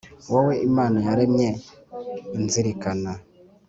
[0.31, 1.49] wowe imana yaremye
[2.37, 3.11] inzirikana,